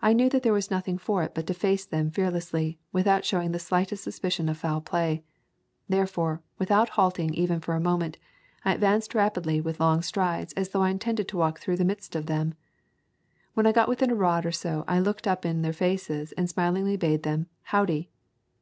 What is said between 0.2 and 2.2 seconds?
that there was nothing for it but to face them